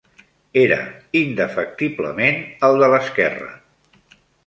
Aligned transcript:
Era 0.61 0.77
indefectiblement 1.19 2.43
el 2.71 2.83
de 2.85 2.93
l'esquerra; 2.95 3.55